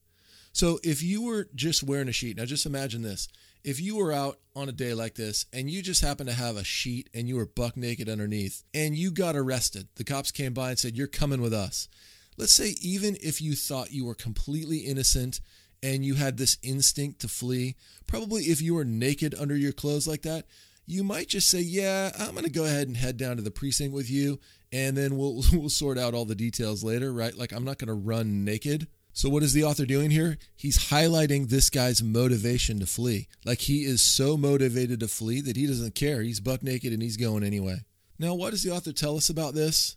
So 0.52 0.78
if 0.84 1.02
you 1.02 1.22
were 1.22 1.48
just 1.54 1.82
wearing 1.82 2.08
a 2.08 2.12
sheet, 2.12 2.36
now 2.36 2.44
just 2.44 2.66
imagine 2.66 3.02
this 3.02 3.28
if 3.64 3.80
you 3.80 3.96
were 3.96 4.12
out 4.12 4.38
on 4.56 4.68
a 4.68 4.72
day 4.72 4.92
like 4.94 5.14
this 5.14 5.46
and 5.52 5.70
you 5.70 5.82
just 5.82 6.02
happened 6.02 6.28
to 6.28 6.34
have 6.34 6.56
a 6.56 6.64
sheet 6.64 7.08
and 7.14 7.28
you 7.28 7.36
were 7.36 7.46
buck 7.46 7.76
naked 7.76 8.08
underneath 8.08 8.64
and 8.74 8.96
you 8.96 9.10
got 9.10 9.36
arrested, 9.36 9.88
the 9.96 10.04
cops 10.04 10.30
came 10.30 10.52
by 10.52 10.70
and 10.70 10.78
said, 10.78 10.96
You're 10.96 11.06
coming 11.06 11.40
with 11.40 11.54
us. 11.54 11.88
Let's 12.36 12.52
say, 12.52 12.74
even 12.80 13.16
if 13.20 13.40
you 13.40 13.54
thought 13.54 13.92
you 13.92 14.04
were 14.04 14.14
completely 14.14 14.78
innocent 14.78 15.40
and 15.82 16.04
you 16.04 16.14
had 16.14 16.38
this 16.38 16.58
instinct 16.62 17.20
to 17.20 17.28
flee, 17.28 17.76
probably 18.06 18.44
if 18.44 18.60
you 18.60 18.74
were 18.74 18.84
naked 18.84 19.34
under 19.38 19.56
your 19.56 19.72
clothes 19.72 20.08
like 20.08 20.22
that, 20.22 20.46
you 20.86 21.04
might 21.04 21.28
just 21.28 21.48
say, 21.48 21.60
"Yeah, 21.60 22.10
I'm 22.18 22.32
going 22.32 22.44
to 22.44 22.50
go 22.50 22.64
ahead 22.64 22.88
and 22.88 22.96
head 22.96 23.16
down 23.16 23.36
to 23.36 23.42
the 23.42 23.50
precinct 23.50 23.94
with 23.94 24.10
you, 24.10 24.40
and 24.72 24.96
then 24.96 25.16
we'll 25.16 25.42
we'll 25.52 25.68
sort 25.68 25.98
out 25.98 26.14
all 26.14 26.24
the 26.24 26.34
details 26.34 26.82
later." 26.82 27.12
Right? 27.12 27.36
Like 27.36 27.52
I'm 27.52 27.64
not 27.64 27.78
going 27.78 27.88
to 27.88 27.94
run 27.94 28.44
naked. 28.44 28.88
So, 29.14 29.28
what 29.28 29.42
is 29.42 29.52
the 29.52 29.64
author 29.64 29.84
doing 29.84 30.10
here? 30.10 30.38
He's 30.56 30.88
highlighting 30.88 31.48
this 31.48 31.68
guy's 31.68 32.02
motivation 32.02 32.80
to 32.80 32.86
flee. 32.86 33.28
Like 33.44 33.60
he 33.60 33.84
is 33.84 34.00
so 34.00 34.36
motivated 34.36 35.00
to 35.00 35.08
flee 35.08 35.42
that 35.42 35.56
he 35.56 35.66
doesn't 35.66 35.94
care. 35.94 36.22
He's 36.22 36.40
buck 36.40 36.62
naked 36.62 36.92
and 36.92 37.02
he's 37.02 37.18
going 37.18 37.44
anyway. 37.44 37.84
Now, 38.18 38.34
what 38.34 38.50
does 38.50 38.62
the 38.62 38.70
author 38.70 38.92
tell 38.92 39.16
us 39.16 39.28
about 39.28 39.54
this? 39.54 39.96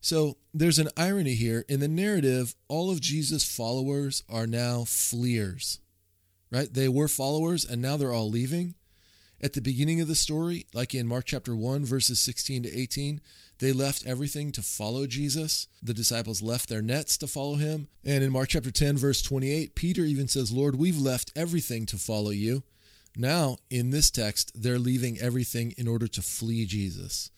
So, 0.00 0.38
there's 0.54 0.78
an 0.78 0.88
irony 0.96 1.34
here. 1.34 1.64
In 1.68 1.80
the 1.80 1.88
narrative, 1.88 2.54
all 2.68 2.90
of 2.90 3.00
Jesus' 3.00 3.44
followers 3.44 4.22
are 4.30 4.46
now 4.46 4.84
fleers, 4.84 5.80
right? 6.50 6.72
They 6.72 6.88
were 6.88 7.08
followers 7.08 7.64
and 7.64 7.82
now 7.82 7.96
they're 7.98 8.12
all 8.12 8.30
leaving. 8.30 8.74
At 9.42 9.52
the 9.52 9.60
beginning 9.60 10.00
of 10.00 10.08
the 10.08 10.14
story, 10.14 10.66
like 10.72 10.94
in 10.94 11.06
Mark 11.06 11.26
chapter 11.26 11.54
1, 11.54 11.84
verses 11.84 12.18
16 12.18 12.62
to 12.62 12.78
18, 12.78 13.20
they 13.64 13.72
left 13.72 14.06
everything 14.06 14.52
to 14.52 14.62
follow 14.62 15.06
Jesus. 15.06 15.68
The 15.82 15.94
disciples 15.94 16.42
left 16.42 16.68
their 16.68 16.82
nets 16.82 17.16
to 17.18 17.26
follow 17.26 17.54
him. 17.54 17.88
And 18.04 18.22
in 18.22 18.30
Mark 18.30 18.50
chapter 18.50 18.70
10, 18.70 18.98
verse 18.98 19.22
28, 19.22 19.74
Peter 19.74 20.02
even 20.02 20.28
says, 20.28 20.52
Lord, 20.52 20.76
we've 20.76 20.98
left 20.98 21.32
everything 21.34 21.86
to 21.86 21.96
follow 21.96 22.30
you. 22.30 22.62
Now, 23.16 23.56
in 23.70 23.90
this 23.90 24.10
text, 24.10 24.52
they're 24.54 24.78
leaving 24.78 25.18
everything 25.18 25.72
in 25.78 25.88
order 25.88 26.06
to 26.08 26.20
flee 26.20 26.66
Jesus. 26.66 27.30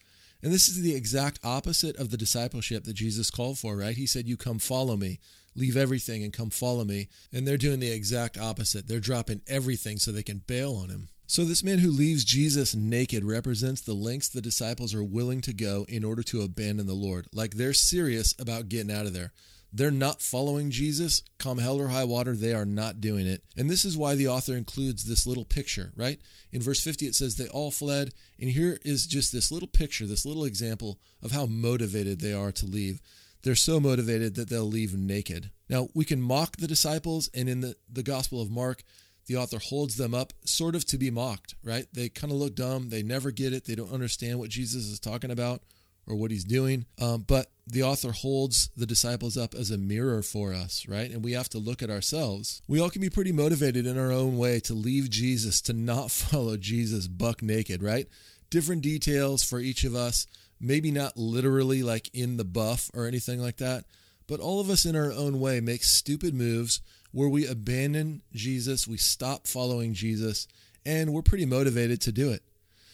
And 0.42 0.52
this 0.52 0.68
is 0.68 0.82
the 0.82 0.96
exact 0.96 1.38
opposite 1.44 1.96
of 1.96 2.10
the 2.10 2.16
discipleship 2.16 2.84
that 2.84 2.94
Jesus 2.94 3.30
called 3.30 3.58
for, 3.58 3.76
right? 3.76 3.96
He 3.96 4.06
said, 4.06 4.26
You 4.26 4.36
come 4.36 4.58
follow 4.58 4.96
me, 4.96 5.20
leave 5.54 5.76
everything 5.76 6.24
and 6.24 6.32
come 6.32 6.50
follow 6.50 6.84
me. 6.84 7.08
And 7.32 7.46
they're 7.46 7.56
doing 7.56 7.80
the 7.80 7.92
exact 7.92 8.36
opposite. 8.36 8.88
They're 8.88 9.00
dropping 9.00 9.42
everything 9.46 9.98
so 9.98 10.10
they 10.10 10.22
can 10.22 10.42
bail 10.46 10.74
on 10.74 10.88
him. 10.88 11.08
So, 11.28 11.44
this 11.44 11.64
man 11.64 11.78
who 11.78 11.90
leaves 11.90 12.24
Jesus 12.24 12.74
naked 12.74 13.24
represents 13.24 13.80
the 13.80 13.94
lengths 13.94 14.28
the 14.28 14.40
disciples 14.40 14.94
are 14.94 15.02
willing 15.02 15.40
to 15.42 15.52
go 15.52 15.84
in 15.88 16.04
order 16.04 16.22
to 16.24 16.42
abandon 16.42 16.86
the 16.86 16.94
Lord. 16.94 17.26
Like 17.32 17.54
they're 17.54 17.72
serious 17.72 18.34
about 18.38 18.68
getting 18.68 18.92
out 18.92 19.06
of 19.06 19.12
there. 19.12 19.32
They're 19.72 19.90
not 19.90 20.22
following 20.22 20.70
Jesus. 20.70 21.22
Come 21.38 21.58
hell 21.58 21.80
or 21.80 21.88
high 21.88 22.04
water, 22.04 22.34
they 22.34 22.54
are 22.54 22.64
not 22.64 23.00
doing 23.00 23.26
it. 23.26 23.42
And 23.56 23.68
this 23.68 23.84
is 23.84 23.96
why 23.96 24.14
the 24.14 24.28
author 24.28 24.56
includes 24.56 25.04
this 25.04 25.26
little 25.26 25.44
picture, 25.44 25.92
right? 25.96 26.20
In 26.52 26.62
verse 26.62 26.82
50, 26.82 27.06
it 27.06 27.14
says, 27.14 27.36
They 27.36 27.48
all 27.48 27.70
fled. 27.70 28.14
And 28.40 28.48
here 28.50 28.78
is 28.84 29.06
just 29.06 29.32
this 29.32 29.50
little 29.50 29.68
picture, 29.68 30.06
this 30.06 30.24
little 30.24 30.44
example 30.44 31.00
of 31.22 31.32
how 31.32 31.46
motivated 31.46 32.20
they 32.20 32.32
are 32.32 32.52
to 32.52 32.66
leave. 32.66 33.02
They're 33.42 33.54
so 33.54 33.78
motivated 33.78 34.34
that 34.36 34.48
they'll 34.48 34.64
leave 34.64 34.96
naked. 34.96 35.50
Now, 35.68 35.88
we 35.92 36.04
can 36.04 36.22
mock 36.22 36.56
the 36.56 36.66
disciples, 36.66 37.28
and 37.34 37.48
in 37.48 37.60
the, 37.60 37.76
the 37.90 38.02
Gospel 38.02 38.40
of 38.40 38.50
Mark, 38.50 38.82
the 39.26 39.36
author 39.36 39.58
holds 39.58 39.96
them 39.96 40.14
up 40.14 40.32
sort 40.44 40.74
of 40.74 40.84
to 40.86 40.98
be 40.98 41.10
mocked, 41.10 41.54
right? 41.62 41.86
They 41.92 42.08
kind 42.08 42.32
of 42.32 42.38
look 42.38 42.54
dumb. 42.54 42.90
They 42.90 43.02
never 43.02 43.30
get 43.30 43.52
it. 43.52 43.64
They 43.64 43.74
don't 43.74 43.92
understand 43.92 44.38
what 44.38 44.50
Jesus 44.50 44.86
is 44.86 45.00
talking 45.00 45.30
about 45.30 45.62
or 46.06 46.14
what 46.14 46.30
he's 46.30 46.44
doing. 46.44 46.86
Um, 47.00 47.24
but 47.26 47.48
the 47.66 47.82
author 47.82 48.12
holds 48.12 48.70
the 48.76 48.86
disciples 48.86 49.36
up 49.36 49.54
as 49.54 49.70
a 49.70 49.78
mirror 49.78 50.22
for 50.22 50.54
us, 50.54 50.86
right? 50.88 51.10
And 51.10 51.24
we 51.24 51.32
have 51.32 51.48
to 51.50 51.58
look 51.58 51.82
at 51.82 51.90
ourselves. 51.90 52.62
We 52.68 52.80
all 52.80 52.90
can 52.90 53.02
be 53.02 53.10
pretty 53.10 53.32
motivated 53.32 53.86
in 53.86 53.98
our 53.98 54.12
own 54.12 54.38
way 54.38 54.60
to 54.60 54.74
leave 54.74 55.10
Jesus, 55.10 55.60
to 55.62 55.72
not 55.72 56.10
follow 56.12 56.56
Jesus 56.56 57.08
buck 57.08 57.42
naked, 57.42 57.82
right? 57.82 58.06
Different 58.50 58.82
details 58.82 59.42
for 59.42 59.58
each 59.58 59.82
of 59.82 59.96
us, 59.96 60.28
maybe 60.60 60.92
not 60.92 61.16
literally 61.16 61.82
like 61.82 62.08
in 62.14 62.36
the 62.36 62.44
buff 62.44 62.90
or 62.94 63.06
anything 63.06 63.40
like 63.40 63.56
that, 63.56 63.84
but 64.28 64.38
all 64.38 64.60
of 64.60 64.70
us 64.70 64.84
in 64.84 64.94
our 64.94 65.12
own 65.12 65.40
way 65.40 65.60
make 65.60 65.82
stupid 65.82 66.34
moves 66.34 66.80
where 67.12 67.28
we 67.28 67.46
abandon 67.46 68.22
Jesus, 68.32 68.86
we 68.86 68.96
stop 68.96 69.46
following 69.46 69.94
Jesus, 69.94 70.46
and 70.84 71.12
we're 71.12 71.22
pretty 71.22 71.46
motivated 71.46 72.00
to 72.02 72.12
do 72.12 72.30
it. 72.30 72.42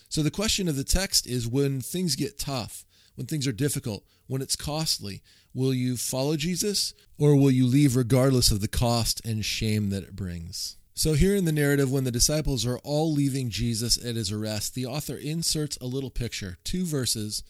So 0.09 0.23
the 0.23 0.31
question 0.31 0.69
of 0.69 0.77
the 0.77 0.85
text 0.85 1.27
is 1.27 1.49
when 1.49 1.81
things 1.81 2.17
get 2.17 2.39
tough, 2.39 2.85
when 3.15 3.27
things 3.27 3.47
are 3.47 3.53
difficult, 3.53 4.05
when 4.27 4.43
it's 4.43 4.57
costly, 4.57 5.23
will 5.55 5.75
you 5.75 5.97
follow 5.97 6.37
Jesus 6.37 6.95
or 7.19 7.37
will 7.37 7.51
you 7.51 7.67
leave 7.67 7.97
regardless 7.97 8.51
of 8.51 8.61
the 8.61 8.69
cost 8.69 9.25
and 9.25 9.45
shame 9.45 9.91
that 9.91 10.03
it 10.03 10.17
brings? 10.17 10.77
So, 10.95 11.15
here 11.15 11.35
in 11.35 11.47
the 11.47 11.53
narrative, 11.53 11.91
when 11.91 12.05
the 12.05 12.11
disciples 12.11 12.67
are 12.67 12.79
all 12.79 13.13
leaving 13.13 13.49
Jesus 13.49 13.97
at 13.97 14.15
his 14.15 14.31
arrest, 14.31 14.75
the 14.75 14.85
author 14.85 15.17
inserts 15.17 15.79
a 15.81 15.87
little 15.87 16.11
picture, 16.11 16.59
two 16.65 16.85
verses 16.85 17.43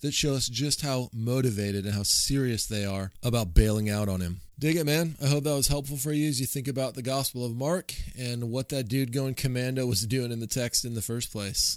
that 0.00 0.14
show 0.14 0.34
us 0.34 0.48
just 0.48 0.82
how 0.82 1.10
motivated 1.12 1.84
and 1.84 1.94
how 1.94 2.02
serious 2.02 2.66
they 2.66 2.84
are 2.84 3.12
about 3.22 3.54
bailing 3.54 3.90
out 3.90 4.08
on 4.08 4.20
him. 4.20 4.40
Dig 4.58 4.76
it, 4.76 4.84
man. 4.84 5.16
I 5.22 5.26
hope 5.26 5.44
that 5.44 5.54
was 5.54 5.68
helpful 5.68 5.96
for 5.96 6.12
you 6.12 6.28
as 6.28 6.40
you 6.40 6.46
think 6.46 6.68
about 6.68 6.94
the 6.94 7.02
Gospel 7.02 7.46
of 7.46 7.56
Mark 7.56 7.94
and 8.18 8.50
what 8.50 8.68
that 8.68 8.88
dude 8.88 9.12
going 9.12 9.34
commando 9.34 9.86
was 9.86 10.06
doing 10.06 10.32
in 10.32 10.40
the 10.40 10.46
text 10.46 10.84
in 10.84 10.94
the 10.94 11.02
first 11.02 11.32
place. 11.32 11.74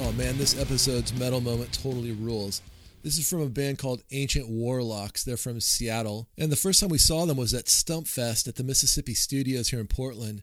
Oh 0.00 0.10
man, 0.16 0.36
this 0.38 0.60
episode's 0.60 1.14
metal 1.14 1.40
moment 1.40 1.72
totally 1.72 2.10
rules. 2.10 2.60
This 3.04 3.18
is 3.18 3.28
from 3.28 3.40
a 3.40 3.48
band 3.48 3.78
called 3.78 4.02
Ancient 4.10 4.48
Warlocks. 4.48 5.24
They're 5.24 5.36
from 5.36 5.60
Seattle. 5.60 6.28
And 6.38 6.50
the 6.50 6.56
first 6.56 6.80
time 6.80 6.88
we 6.88 6.98
saw 6.98 7.24
them 7.24 7.36
was 7.36 7.54
at 7.54 7.66
Stumpfest 7.66 8.46
at 8.46 8.56
the 8.56 8.64
Mississippi 8.64 9.14
Studios 9.14 9.70
here 9.70 9.80
in 9.80 9.88
Portland. 9.88 10.42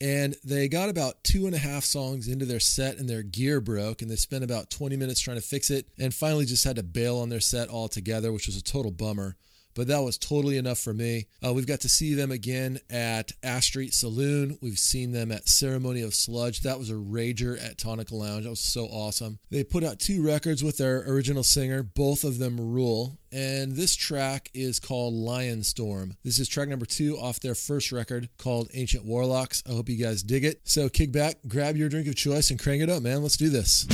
And 0.00 0.34
they 0.42 0.68
got 0.68 0.88
about 0.88 1.22
two 1.24 1.46
and 1.46 1.54
a 1.54 1.58
half 1.58 1.84
songs 1.84 2.26
into 2.26 2.46
their 2.46 2.60
set 2.60 2.96
and 2.96 3.08
their 3.08 3.22
gear 3.22 3.60
broke. 3.60 4.00
And 4.00 4.10
they 4.10 4.16
spent 4.16 4.44
about 4.44 4.70
20 4.70 4.96
minutes 4.96 5.20
trying 5.20 5.36
to 5.36 5.46
fix 5.46 5.70
it 5.70 5.86
and 5.98 6.14
finally 6.14 6.46
just 6.46 6.64
had 6.64 6.76
to 6.76 6.82
bail 6.82 7.18
on 7.18 7.28
their 7.28 7.40
set 7.40 7.68
altogether, 7.68 8.32
which 8.32 8.46
was 8.46 8.56
a 8.56 8.62
total 8.62 8.90
bummer 8.90 9.36
but 9.80 9.86
that 9.86 10.02
was 10.02 10.18
totally 10.18 10.58
enough 10.58 10.76
for 10.76 10.92
me. 10.92 11.26
Uh, 11.42 11.54
we've 11.54 11.66
got 11.66 11.80
to 11.80 11.88
see 11.88 12.12
them 12.12 12.30
again 12.30 12.78
at 12.90 13.32
Ash 13.42 13.64
Street 13.64 13.94
Saloon. 13.94 14.58
We've 14.60 14.78
seen 14.78 15.12
them 15.12 15.32
at 15.32 15.48
Ceremony 15.48 16.02
of 16.02 16.14
Sludge. 16.14 16.60
That 16.60 16.78
was 16.78 16.90
a 16.90 16.96
rager 16.96 17.58
at 17.58 17.78
Tonic 17.78 18.12
Lounge. 18.12 18.44
That 18.44 18.50
was 18.50 18.60
so 18.60 18.84
awesome. 18.84 19.38
They 19.48 19.64
put 19.64 19.82
out 19.82 19.98
two 19.98 20.22
records 20.22 20.62
with 20.62 20.76
their 20.76 20.98
original 21.10 21.42
singer. 21.42 21.82
Both 21.82 22.24
of 22.24 22.36
them 22.36 22.60
rule. 22.60 23.16
And 23.32 23.74
this 23.74 23.96
track 23.96 24.50
is 24.52 24.80
called 24.80 25.14
Lion 25.14 25.62
Storm. 25.62 26.14
This 26.24 26.38
is 26.38 26.46
track 26.46 26.68
number 26.68 26.84
two 26.84 27.16
off 27.16 27.40
their 27.40 27.54
first 27.54 27.90
record 27.90 28.28
called 28.36 28.68
Ancient 28.74 29.06
Warlocks. 29.06 29.62
I 29.66 29.72
hope 29.72 29.88
you 29.88 29.96
guys 29.96 30.22
dig 30.22 30.44
it. 30.44 30.60
So 30.64 30.90
kick 30.90 31.10
back, 31.10 31.38
grab 31.48 31.78
your 31.78 31.88
drink 31.88 32.06
of 32.06 32.16
choice, 32.16 32.50
and 32.50 32.60
crank 32.60 32.82
it 32.82 32.90
up, 32.90 33.02
man. 33.02 33.22
Let's 33.22 33.38
do 33.38 33.48
this. 33.48 33.86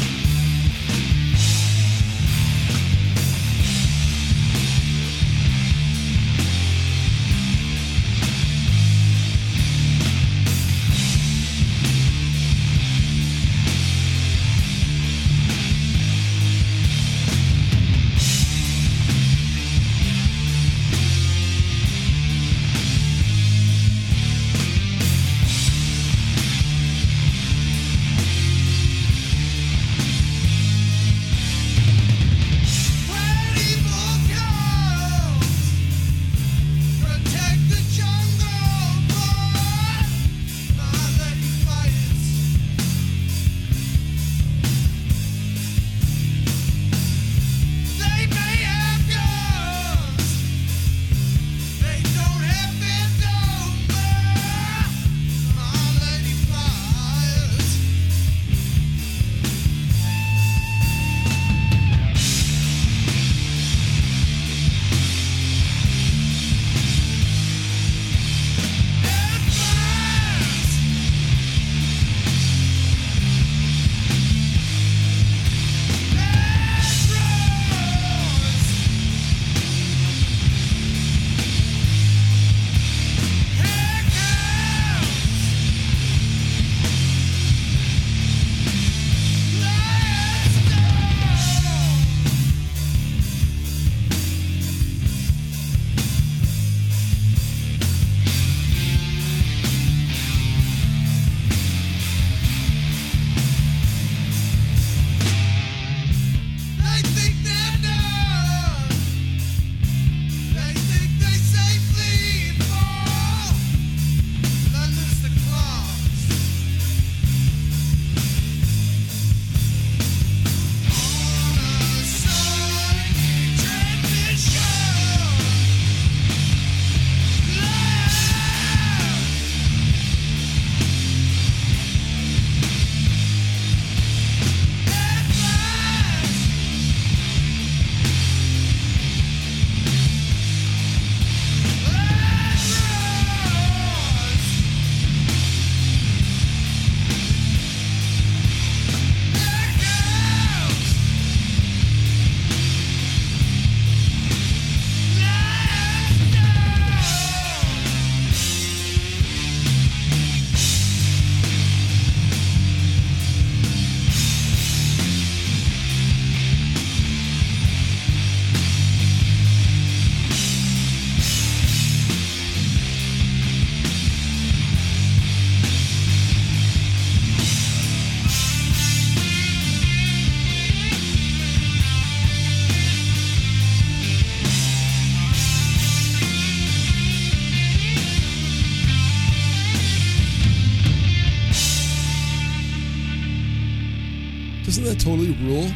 Doesn't 194.66 194.82
that 194.82 194.98
totally 194.98 195.30
rule? 195.46 195.68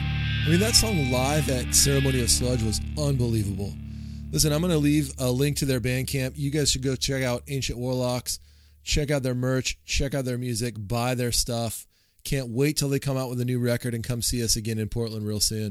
I 0.45 0.49
mean, 0.49 0.59
that 0.59 0.75
song 0.75 1.13
live 1.13 1.49
at 1.49 1.73
Ceremony 1.73 2.23
of 2.23 2.29
Sludge 2.29 2.61
was 2.61 2.81
unbelievable. 2.99 3.73
Listen, 4.33 4.53
I'm 4.53 4.61
going 4.61 4.73
to 4.73 4.79
leave 4.79 5.13
a 5.17 5.31
link 5.31 5.59
to 5.59 5.65
their 5.65 5.81
Bandcamp. 5.81 6.33
You 6.35 6.51
guys 6.51 6.73
should 6.73 6.83
go 6.83 6.97
check 6.97 7.23
out 7.23 7.45
Ancient 7.47 7.79
Warlocks, 7.79 8.41
check 8.83 9.13
out 9.13 9.23
their 9.23 9.37
merch, 9.37 9.79
check 9.85 10.13
out 10.13 10.25
their 10.25 10.39
music, 10.39 10.75
buy 10.77 11.15
their 11.15 11.31
stuff. 11.31 11.87
Can't 12.25 12.49
wait 12.49 12.77
till 12.77 12.89
they 12.89 12.99
come 12.99 13.17
out 13.17 13.31
with 13.31 13.41
a 13.41 13.45
new 13.45 13.61
record 13.61 13.95
and 13.95 14.03
come 14.03 14.23
see 14.23 14.43
us 14.43 14.57
again 14.57 14.81
in 14.81 14.89
Portland 14.89 15.25
real 15.25 15.39
soon. 15.39 15.71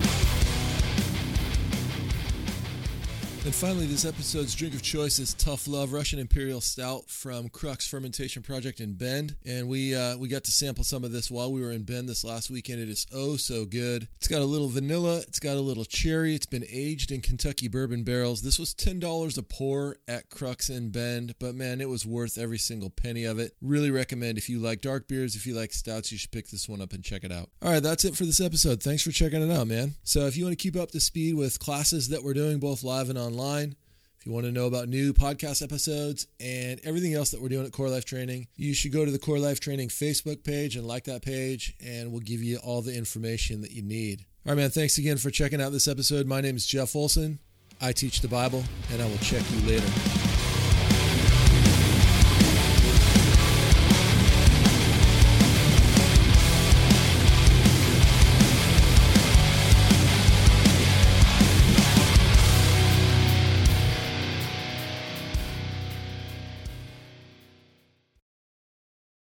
And 3.50 3.56
finally, 3.56 3.88
this 3.88 4.06
episode's 4.06 4.54
drink 4.54 4.76
of 4.76 4.84
choice 4.84 5.18
is 5.18 5.34
Tough 5.34 5.68
Love 5.68 5.92
Russian 5.92 6.20
Imperial 6.20 6.62
Stout 6.62 7.10
from 7.10 7.50
Crux 7.50 7.88
Fermentation 7.88 8.44
Project 8.44 8.80
in 8.80 8.94
Bend. 8.94 9.38
And 9.44 9.68
we 9.68 9.96
uh, 9.96 10.18
we 10.18 10.28
got 10.28 10.44
to 10.44 10.52
sample 10.52 10.84
some 10.84 11.04
of 11.04 11.12
this 11.12 11.32
while 11.32 11.52
we 11.52 11.60
were 11.60 11.72
in 11.72 11.82
Bend 11.82 12.08
this 12.08 12.24
last 12.24 12.52
weekend. 12.52 12.80
It 12.80 12.90
is 12.90 13.08
oh 13.12 13.38
so 13.38 13.66
good. 13.66 14.08
It's 14.18 14.28
got 14.28 14.44
a 14.44 14.46
little 14.46 14.68
vanilla, 14.68 15.22
it's 15.28 15.40
got 15.40 15.58
a 15.58 15.62
little 15.62 15.84
cherry. 15.84 16.36
It's 16.36 16.46
been 16.46 16.64
aged 16.70 17.12
in 17.12 17.22
Kentucky 17.22 17.68
bourbon 17.68 18.04
barrels. 18.04 18.44
This 18.44 18.60
was 18.60 18.76
$10 18.76 19.36
a 19.36 19.42
pour 19.42 19.98
at 20.08 20.30
Crux 20.30 20.70
in 20.70 20.92
Bend, 20.92 21.34
but 21.40 21.56
man, 21.56 21.82
it 21.82 21.90
was 21.90 22.06
worth 22.06 22.38
every 22.38 22.60
single 22.60 22.92
penny 22.92 23.24
of 23.24 23.40
it. 23.40 23.56
Really 23.64 23.90
recommend 23.90 24.38
if 24.38 24.48
you 24.48 24.60
like 24.60 24.82
dark 24.82 25.08
beers, 25.08 25.36
if 25.36 25.48
you 25.48 25.56
like 25.56 25.74
stouts, 25.74 26.12
you 26.12 26.20
should 26.20 26.30
pick 26.30 26.50
this 26.50 26.70
one 26.70 26.82
up 26.82 26.94
and 26.94 27.04
check 27.04 27.24
it 27.24 27.32
out. 27.32 27.50
All 27.64 27.72
right, 27.72 27.82
that's 27.82 28.06
it 28.06 28.16
for 28.16 28.26
this 28.26 28.40
episode. 28.40 28.84
Thanks 28.84 29.02
for 29.02 29.10
checking 29.10 29.42
it 29.42 29.52
out, 29.52 29.66
man. 29.66 29.96
So 30.04 30.28
if 30.28 30.38
you 30.38 30.44
want 30.44 30.56
to 30.56 30.62
keep 30.62 30.76
up 30.76 30.92
to 30.92 31.00
speed 31.00 31.34
with 31.34 31.58
classes 31.58 32.10
that 32.10 32.24
we're 32.24 32.36
doing 32.36 32.60
both 32.60 32.84
live 32.84 33.10
and 33.10 33.18
online, 33.18 33.39
online. 33.40 33.76
If 34.20 34.26
you 34.26 34.34
want 34.34 34.46
to 34.48 34.52
know 34.52 34.66
about 34.66 34.90
new 34.90 35.14
podcast 35.14 35.64
episodes 35.64 36.28
and 36.42 36.82
everything 36.84 37.14
else 37.14 37.32
that 37.32 37.42
we're 37.42 37.48
doing 37.48 37.66
at 37.66 37.72
Core 37.72 37.90
Life 37.90 38.04
Training, 38.04 38.48
you 38.58 38.74
should 38.74 38.92
go 38.92 39.06
to 39.06 39.12
the 39.12 39.20
Core 39.20 39.40
Life 39.40 39.62
Training 39.62 39.88
Facebook 39.88 40.44
page 40.44 40.76
and 40.76 40.86
like 40.86 41.06
that 41.06 41.22
page, 41.22 41.74
and 41.82 42.12
we'll 42.12 42.20
give 42.20 42.44
you 42.44 42.58
all 42.58 42.82
the 42.82 42.96
information 42.96 43.62
that 43.62 43.72
you 43.72 43.82
need. 43.82 44.26
All 44.46 44.52
right, 44.52 44.58
man, 44.62 44.72
thanks 44.72 44.98
again 44.98 45.18
for 45.18 45.30
checking 45.32 45.62
out 45.62 45.72
this 45.72 45.88
episode. 45.88 46.28
My 46.28 46.42
name 46.42 46.58
is 46.58 46.66
Jeff 46.66 46.98
Olson. 46.98 47.40
I 47.80 47.94
teach 47.94 48.20
the 48.20 48.28
Bible, 48.28 48.64
and 48.92 49.02
I 49.02 49.08
will 49.08 49.18
check 49.20 49.44
you 49.52 49.68
later. 49.68 50.39